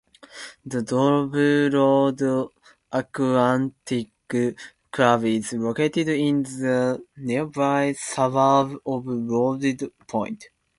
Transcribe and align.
The 0.65 0.81
Dobroyd 0.81 2.49
Aquatic 2.91 4.09
Club 4.91 5.23
is 5.25 5.53
located 5.53 6.09
in 6.09 6.41
the 6.41 7.05
nearby 7.17 7.91
suburb 7.93 8.81
of 8.83 9.05
Rodd 9.05 9.63
Point. 10.07 10.45